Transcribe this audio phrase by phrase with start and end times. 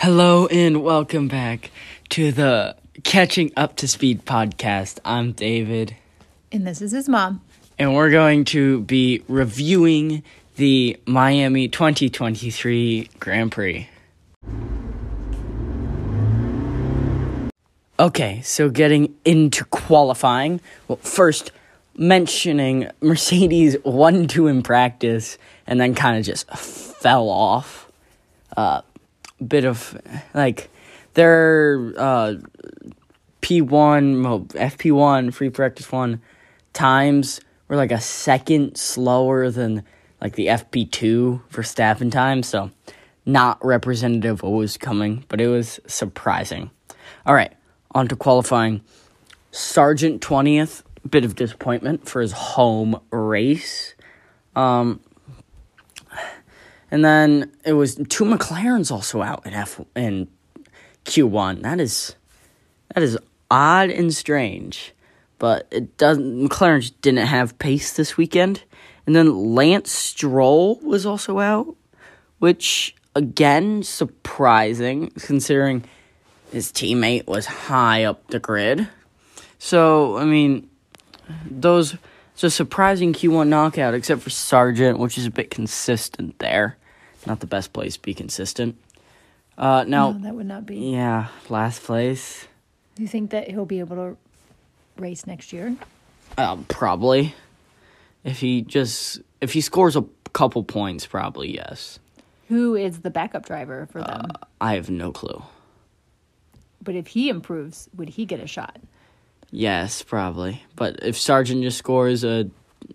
[0.00, 1.70] Hello and welcome back
[2.08, 4.98] to the Catching Up to Speed podcast.
[5.04, 5.94] I'm David,
[6.50, 7.42] And this is his mom.
[7.78, 10.22] and we're going to be reviewing
[10.56, 13.88] the Miami 2023 Grand Prix.
[17.98, 20.62] Okay, so getting into qualifying.
[20.88, 21.52] Well, first,
[21.94, 25.36] mentioning Mercedes 1 2 in practice
[25.66, 27.92] and then kind of just fell off.
[28.56, 28.80] Uh,
[29.46, 30.00] bit of
[30.34, 30.70] like
[31.14, 32.34] their uh,
[33.42, 36.20] P1, well, FP1, free practice one
[36.72, 39.82] times were like a second slower than
[40.20, 42.42] like the FP2 Verstappen time.
[42.42, 42.70] So,
[43.26, 46.70] not representative of what was coming, but it was surprising.
[47.26, 47.52] All right,
[47.92, 48.82] on to qualifying.
[49.52, 53.94] Sargent 20th, bit of disappointment for his home race.
[54.54, 55.00] Um,
[56.90, 60.28] and then it was two McLarens also out in F in
[61.04, 61.62] Q1.
[61.62, 62.16] That is
[62.94, 63.18] that is
[63.50, 64.92] odd and strange,
[65.38, 66.48] but it doesn't.
[66.48, 68.64] McLaren didn't have pace this weekend.
[69.06, 71.74] And then Lance Stroll was also out,
[72.38, 75.84] which again surprising considering
[76.52, 78.88] his teammate was high up the grid.
[79.58, 80.68] So I mean,
[81.48, 81.96] those
[82.34, 86.78] it's a surprising Q1 knockout, except for Sargent, which is a bit consistent there.
[87.26, 88.76] Not the best place to be consistent.
[89.58, 90.76] Uh, now, No, that would not be.
[90.76, 92.46] yeah, last place.
[92.94, 94.16] Do you think that he'll be able to
[94.96, 95.76] race next year?
[96.38, 97.34] Um, probably.
[98.24, 101.98] If he just if he scores a couple points, probably yes.
[102.48, 104.26] Who is the backup driver for them?
[104.60, 105.42] I have no clue.
[106.82, 108.78] but if he improves, would he get a shot?
[109.50, 110.62] Yes, probably.
[110.76, 112.48] But if Sargent just scores a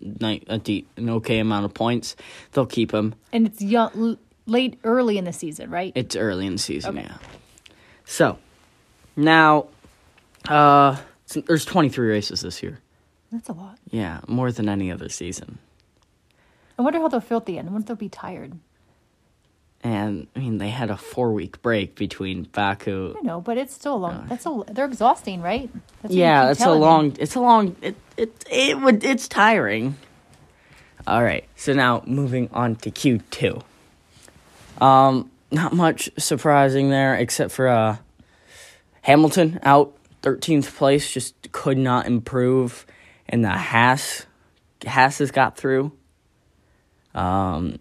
[0.00, 2.16] ni- a de- an okay amount of points,
[2.52, 3.14] they'll keep him.
[3.32, 5.92] And it's young, late, early in the season, right?
[5.94, 7.06] It's early in the season, Okay.
[7.08, 7.16] yeah.
[8.04, 8.38] So
[9.16, 9.66] now,
[10.48, 10.96] uh,
[11.46, 12.78] there's 23 races this year.
[13.32, 13.78] That's a lot.
[13.90, 15.58] Yeah, more than any other season.
[16.78, 17.68] I wonder how they'll feel at the end.
[17.68, 18.58] I wonder if they'll be tired.
[19.82, 23.14] And I mean, they had a four week break between Baku.
[23.18, 24.26] I know, but it's still a long.
[24.28, 24.62] That's a.
[24.70, 25.70] They're exhausting, right?
[26.02, 26.86] That's Yeah, it's a telling me.
[26.86, 27.16] long.
[27.18, 27.76] It's a long.
[27.80, 29.02] It it it would.
[29.04, 29.96] It's tiring.
[31.06, 33.62] All right, so now moving on to Q two.
[34.82, 37.96] Um, not much surprising there, except for uh,
[39.00, 42.84] Hamilton out thirteenth place, just could not improve,
[43.30, 44.26] and the Haas
[44.86, 45.90] Haas has got through.
[47.14, 47.78] Um,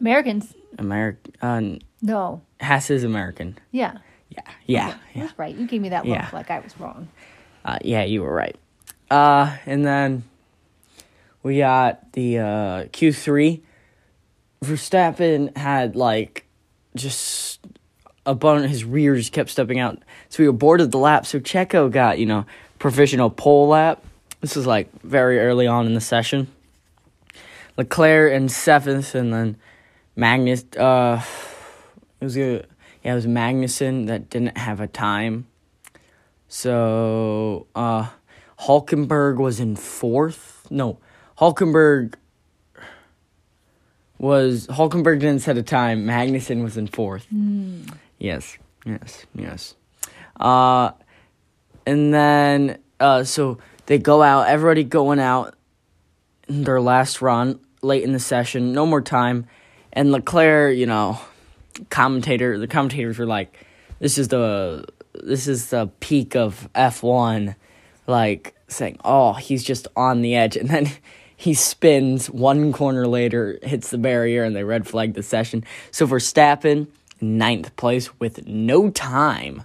[0.00, 0.54] Americans.
[0.78, 1.60] American uh,
[2.02, 2.42] No.
[2.60, 3.58] Haas is American.
[3.70, 3.98] Yeah.
[4.30, 5.22] Yeah, yeah, yeah.
[5.22, 5.54] That's right.
[5.54, 6.28] You gave me that look Yeah.
[6.32, 7.08] like I was wrong.
[7.64, 8.54] Uh, yeah, you were right.
[9.10, 10.22] Uh, and then
[11.42, 12.44] we got the uh,
[12.92, 13.60] Q3.
[14.64, 16.46] Verstappen had like
[16.94, 17.60] just
[18.24, 18.62] a bun.
[18.68, 19.98] His rear just kept stepping out,
[20.28, 21.26] so we aborted the lap.
[21.26, 22.44] So Checo got you know
[22.78, 24.04] provisional pole lap.
[24.42, 26.46] This was like very early on in the session.
[27.76, 29.56] Leclerc in seventh, and then
[30.20, 30.64] Magnus.
[30.76, 31.22] Uh,
[32.20, 32.64] it was a
[33.02, 35.46] yeah, it was Magnussen that didn't have a time.
[36.46, 38.08] So uh
[38.60, 40.66] Hulkenberg was in fourth.
[40.70, 40.98] No,
[41.38, 42.14] Hulkenberg
[44.18, 46.04] was Hulkenberg didn't set a time.
[46.04, 47.26] Magnussen was in fourth.
[48.18, 49.74] Yes, yes, yes.
[50.38, 50.90] Uh,
[51.86, 54.48] and then uh, so they go out.
[54.48, 55.54] Everybody going out
[56.46, 58.72] their last run late in the session.
[58.72, 59.46] No more time.
[59.92, 61.18] And Leclerc, you know,
[61.88, 62.58] commentator.
[62.58, 63.66] The commentators were like,
[63.98, 64.84] "This is the
[65.14, 67.56] this is the peak of F one,"
[68.06, 70.90] like saying, "Oh, he's just on the edge," and then
[71.36, 75.64] he spins one corner later, hits the barrier, and they red flag the session.
[75.90, 76.86] So Verstappen,
[77.20, 79.64] ninth place with no time,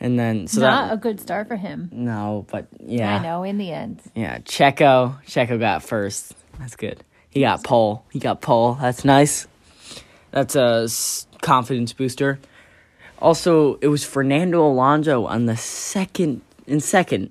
[0.00, 1.90] and then so Not that a good start for him.
[1.92, 3.42] no, but yeah, I know.
[3.42, 5.22] In the end, yeah, Checo.
[5.26, 6.34] Checo got first.
[6.58, 7.02] That's good.
[7.32, 8.04] He got pole.
[8.10, 8.74] He got pole.
[8.80, 9.46] That's nice.
[10.30, 10.86] That's a
[11.40, 12.38] confidence booster.
[13.18, 17.30] Also, it was Fernando Alonso on the second in second,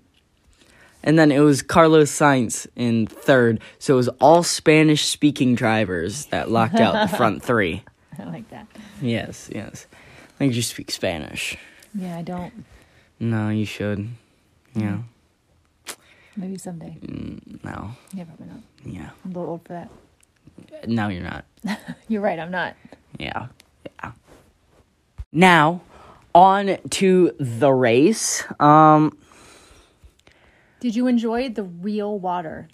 [1.04, 3.62] and then it was Carlos Sainz in third.
[3.80, 7.84] So it was all Spanish speaking drivers that locked out the front three.
[8.18, 8.68] I like that.
[9.02, 9.88] Yes, yes.
[9.92, 11.58] I think you speak Spanish.
[11.94, 12.66] Yeah, I don't.
[13.20, 14.08] No, you should.
[14.74, 15.00] Yeah.
[16.36, 16.98] Maybe someday.
[17.64, 17.92] No.
[18.14, 18.62] Yeah, probably not.
[18.86, 19.10] Yeah.
[19.26, 19.90] I'm a little old for that.
[20.88, 21.46] No, you're not.
[22.08, 22.40] You're right.
[22.40, 22.76] I'm not.
[23.20, 23.48] Yeah.
[24.04, 24.12] Yeah.
[25.32, 25.82] Now,
[26.34, 28.44] on to the race.
[28.60, 29.18] Um
[30.80, 32.68] Did you enjoy the real water?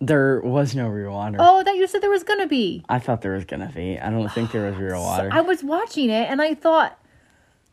[0.00, 1.36] there was no real water.
[1.40, 2.84] Oh, that you said there was gonna be.
[2.88, 3.98] I thought there was gonna be.
[3.98, 5.28] I don't think there was real water.
[5.32, 6.98] I was watching it and I thought,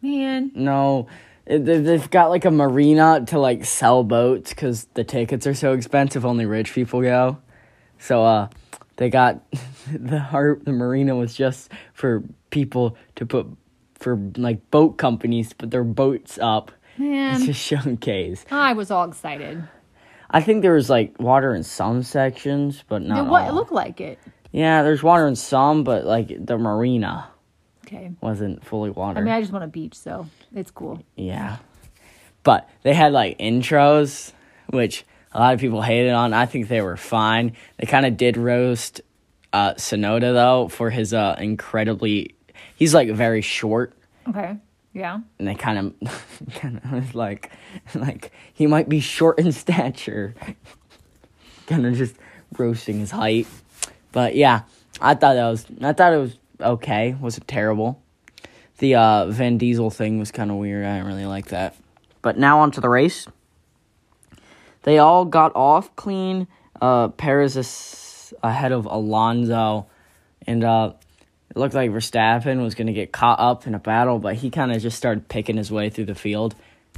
[0.02, 1.08] Man, No,
[1.50, 6.26] they've got like a marina to like sell boats because the tickets are so expensive.
[6.26, 7.38] Only rich people go.
[7.98, 8.50] So uh,
[8.98, 9.42] they got
[9.92, 13.48] the har- the marina was just for people to put
[13.96, 17.42] for like boat companies to put their boats up man.
[17.46, 18.46] to showcase.
[18.52, 19.68] I was all excited.
[20.30, 23.72] I think there was like water in some sections, but not It, what, it looked
[23.72, 24.20] like it.
[24.52, 27.28] Yeah, there's water in some, but like the marina
[27.92, 28.12] Okay.
[28.22, 29.20] wasn't fully water.
[29.20, 31.02] I mean, I just want a beach, so it's cool.
[31.16, 31.58] Yeah.
[32.44, 34.32] But they had like intros,
[34.70, 36.34] which a lot of people hated on.
[36.34, 37.54] I think they were fine.
[37.78, 39.02] They kind of did roast
[39.54, 42.36] uh, Tsunoda though for his uh, incredibly.
[42.76, 43.94] He's like very short,
[44.28, 44.56] Okay.
[44.94, 45.20] Yeah.
[45.40, 47.52] and they kind of, kind of was like,
[47.96, 50.34] like he might be short in stature.
[51.68, 52.16] kind of just
[52.58, 53.48] roasting his height,
[54.12, 54.62] but yeah,
[55.02, 55.66] I thought that was.
[55.82, 57.16] I thought it was okay.
[57.20, 58.02] wasn't terrible.
[58.80, 60.86] The uh, Van Diesel thing was kind of weird.
[60.86, 61.76] I didn't really like that.
[62.22, 63.28] But now onto the race.
[64.84, 66.48] They all got off clean.
[66.82, 69.88] Uh, Perez is ahead of Alonso,
[70.48, 70.94] and uh,
[71.50, 74.50] it looked like Verstappen was going to get caught up in a battle, but he
[74.50, 76.56] kind of just started picking his way through the field,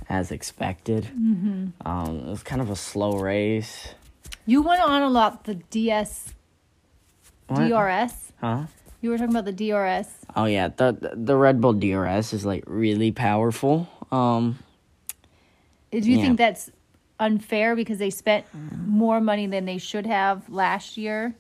[0.07, 1.05] as expected.
[1.05, 1.87] Mm-hmm.
[1.87, 3.95] Um, it was kind of a slow race.
[4.45, 6.33] You went on a lot the DS
[7.47, 7.67] What?
[7.67, 8.13] DRS.
[8.39, 8.65] Huh?
[9.01, 10.07] You were talking about the DRS.
[10.36, 13.88] Oh yeah, the the Red Bull DRS is like really powerful.
[14.12, 14.59] Um,
[15.92, 16.21] Do you Yeah.
[16.24, 16.71] think that's
[17.19, 18.45] unfair because they spent
[18.88, 21.36] more money than they should have last year?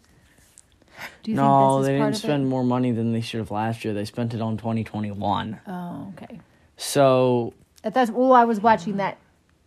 [1.23, 2.47] Do you no, think this they didn't spend it?
[2.47, 3.93] more money than they should have last year.
[3.93, 5.59] They spent it on 2021.
[5.67, 6.39] Oh, okay.
[6.77, 7.53] So
[7.83, 9.17] That- That's well, I was watching that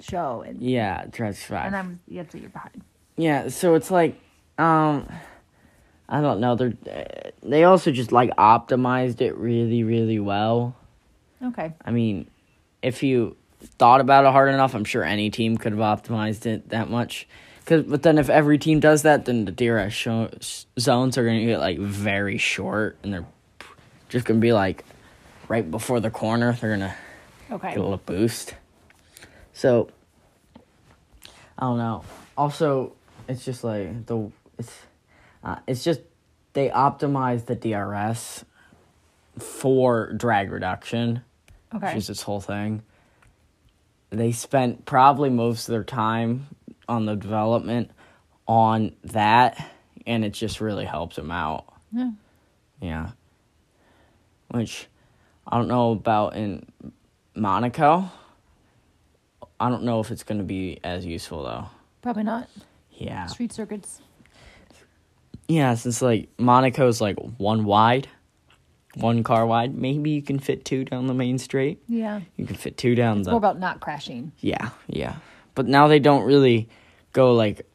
[0.01, 1.67] show and yeah, Drive Five.
[1.67, 2.83] and I'm yeah, so you're behind.
[3.17, 4.21] Yeah, so it's like,
[4.59, 5.09] um,
[6.09, 6.55] I don't know.
[6.55, 10.77] They're uh, they also just like optimized it really, really well.
[11.43, 11.73] Okay.
[11.85, 12.29] I mean,
[12.83, 16.69] if you thought about it hard enough, I'm sure any team could have optimized it
[16.71, 17.27] that much.
[17.67, 20.29] Cause, but then if every team does that, then the DRS show,
[20.79, 23.27] zones are gonna get like very short, and they're
[24.11, 24.85] just gonna be like
[25.49, 26.53] right before the corner.
[26.53, 26.95] They're gonna
[27.51, 27.69] Okay.
[27.71, 28.55] get a little boost.
[29.55, 29.89] So
[31.59, 32.05] I don't know.
[32.37, 32.93] Also,
[33.29, 34.77] it's just like the it's
[35.45, 36.01] uh, it's just
[36.55, 38.45] they optimize the DRS
[39.39, 41.23] for drag reduction,
[41.75, 41.89] Okay.
[41.89, 42.83] which is this whole thing.
[44.11, 46.47] They spent probably most of their time
[46.89, 47.91] on the development
[48.47, 49.71] on that,
[50.07, 51.65] and it just really helps them out.
[51.93, 52.11] Yeah.
[52.81, 53.11] Yeah.
[54.51, 54.87] Which
[55.47, 56.67] I don't know about in
[57.35, 58.09] Monaco.
[59.59, 61.67] I don't know if it's going to be as useful though.
[62.03, 62.49] Probably not.
[62.93, 63.27] Yeah.
[63.27, 64.01] Street circuits.
[65.49, 68.09] Yeah, since like Monaco's like one wide,
[68.95, 71.83] one car wide, maybe you can fit two down the main straight.
[71.89, 72.21] Yeah.
[72.37, 74.33] You can fit two down It's the more about not crashing.
[74.41, 75.17] Yeah, yeah.
[75.55, 76.69] But now they don't really
[77.13, 77.67] go like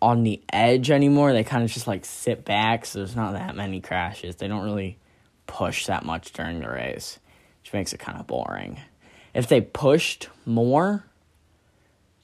[0.00, 1.32] on the edge anymore.
[1.32, 4.36] They kind of just like sit back, so there's not that many crashes.
[4.36, 4.98] They don't really
[5.46, 7.18] push that much during the race,
[7.62, 8.78] which makes it kind of boring.
[9.34, 11.04] If they pushed more,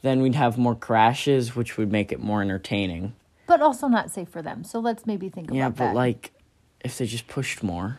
[0.02, 3.14] then we'd have more crashes, which would make it more entertaining.
[3.46, 4.64] But also not safe for them.
[4.64, 5.84] So let's maybe think Yeah, about that.
[5.84, 6.32] Yeah, but like
[6.80, 7.98] if they just pushed more.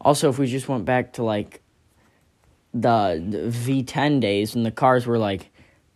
[0.00, 1.60] Also, if we just went back to like
[2.72, 5.50] the, the V10 days when the cars were like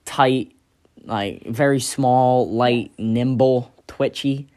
[0.04, 0.52] tight,
[1.04, 4.48] like very small, light, nimble, twitchy,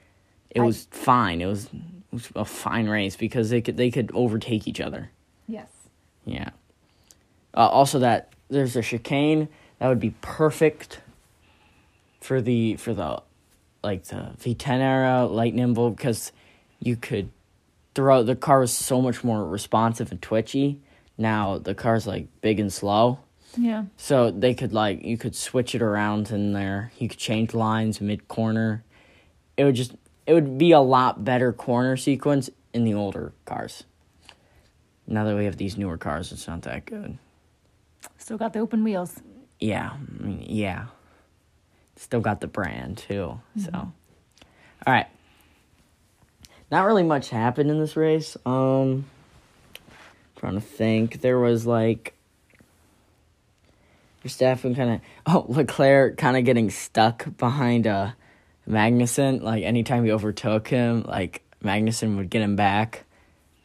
[0.50, 1.42] it I- was fine.
[1.42, 1.72] It was, it
[2.12, 5.12] was a fine race because they could they could overtake each other.
[5.48, 5.70] yes.
[6.25, 6.50] Yeah.
[7.54, 9.48] Uh, also, that there's a chicane
[9.80, 11.01] that would be perfect
[12.20, 13.22] for the for the
[13.86, 16.32] like the V10 era Lightning Bolt because
[16.80, 17.30] you could
[17.94, 20.82] throw the car was so much more responsive and twitchy.
[21.18, 23.20] Now the car's like big and slow,
[23.58, 23.86] Yeah.
[23.96, 26.92] so they could like you could switch it around in there.
[26.98, 28.84] You could change lines mid corner.
[29.56, 29.94] It would just
[30.25, 33.86] it would be a lot better corner sequence in the older cars.
[35.08, 37.18] Now that we have these newer cars, it's not that good.
[38.18, 39.22] Still got the open wheels.
[39.60, 40.88] Yeah, I mean, yeah.
[41.98, 43.40] Still got the brand too.
[43.64, 43.94] So, all
[44.86, 45.08] right.
[46.72, 48.36] Not really much happened in this race.
[48.46, 49.06] Um,
[50.36, 51.22] trying to think.
[51.22, 52.14] There was like
[54.24, 58.12] Verstappen kind of oh Leclerc kind of getting stuck behind uh
[58.68, 59.42] Magnussen.
[59.42, 63.06] Like anytime he overtook him, like Magnussen would get him back.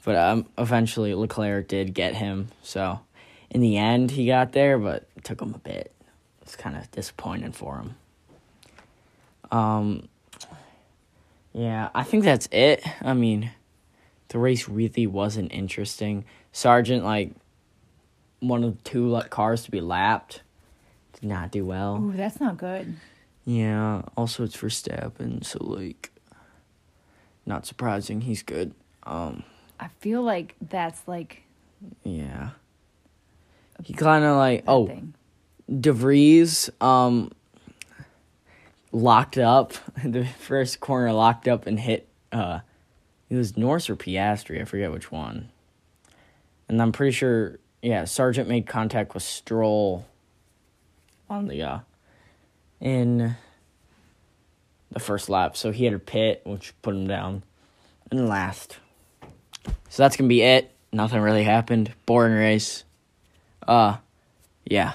[0.04, 2.48] But um, eventually Leclerc did get him.
[2.62, 3.00] So
[3.50, 5.92] in the end, he got there, but it took him a bit.
[6.42, 7.96] It's kind of disappointing for him.
[9.50, 10.08] Um,
[11.52, 12.84] yeah, I think that's it.
[13.02, 13.50] I mean,
[14.28, 16.24] the race really wasn't interesting.
[16.52, 17.32] Sargent, like,
[18.40, 20.42] one of the two cars to be lapped.
[21.14, 21.96] Did not do well.
[22.02, 22.96] Ooh, that's not good.
[23.44, 24.02] Yeah.
[24.16, 26.10] Also, it's Verstappen, so like,
[27.46, 28.20] not surprising.
[28.22, 28.74] He's good.
[29.02, 29.42] Um.
[29.78, 31.42] I feel like that's like
[32.04, 32.50] Yeah.
[33.82, 35.14] He kind of like oh thing.
[35.70, 37.30] DeVries um
[38.92, 39.72] locked up
[40.04, 42.60] the first corner locked up and hit uh
[43.28, 45.50] it was Norris or Piastri I forget which one.
[46.68, 50.06] And I'm pretty sure yeah Sargent made contact with Stroll
[51.28, 51.78] on the uh
[52.80, 53.36] in
[54.90, 55.56] the first lap.
[55.56, 57.44] So he had a pit which put him down.
[58.10, 58.78] And last.
[59.88, 60.72] So that's gonna be it.
[60.92, 61.92] Nothing really happened.
[62.06, 62.84] Boring race.
[63.66, 63.98] Uh
[64.64, 64.94] yeah